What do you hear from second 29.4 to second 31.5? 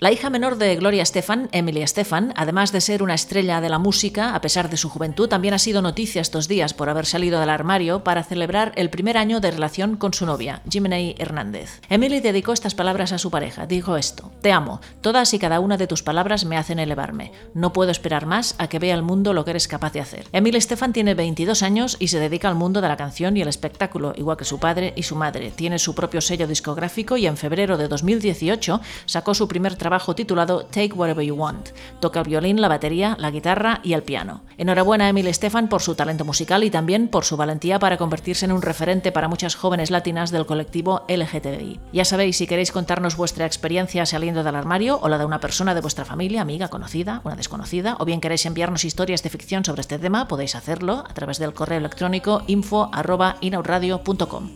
primer trabajo trabajo titulado Take Whatever You